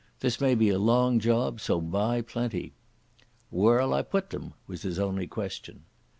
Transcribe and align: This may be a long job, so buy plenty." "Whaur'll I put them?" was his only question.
This 0.21 0.41
may 0.41 0.55
be 0.55 0.69
a 0.71 0.79
long 0.79 1.19
job, 1.19 1.61
so 1.61 1.79
buy 1.79 2.21
plenty." 2.21 2.73
"Whaur'll 3.51 3.93
I 3.93 4.01
put 4.01 4.31
them?" 4.31 4.55
was 4.65 4.81
his 4.81 4.97
only 4.97 5.27
question. 5.27 5.83